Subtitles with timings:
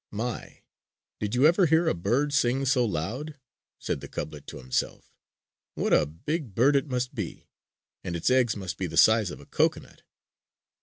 [0.09, 0.63] "My,
[1.19, 3.37] did you ever hear a bird sing so loud?"
[3.77, 5.13] said the cublet to himself.
[5.75, 7.45] "What a big bird it must be!
[8.03, 10.01] And its eggs must be the size of a cocoanut!"